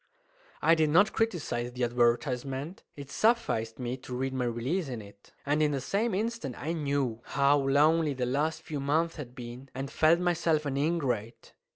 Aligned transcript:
I 0.63 0.73
did 0.73 0.89
not 0.89 1.13
criticise 1.13 1.73
the 1.73 1.83
advertisement. 1.83 2.81
It 2.95 3.11
sufficed 3.11 3.77
me 3.77 3.97
to 3.97 4.15
read 4.15 4.33
my 4.33 4.45
release 4.45 4.87
in 4.89 4.99
it; 4.99 5.31
and 5.45 5.61
in 5.61 5.69
the 5.73 5.79
same 5.79 6.15
instant 6.15 6.55
I 6.59 6.73
knew 6.73 7.21
how 7.23 7.59
lonely 7.59 8.15
the 8.15 8.25
last 8.25 8.63
few 8.63 8.79
months 8.79 9.17
had 9.17 9.35
been, 9.35 9.69
and 9.75 9.91
felt 9.91 10.19
myself 10.19 10.65
an 10.65 10.75
ingrate. 10.75 11.53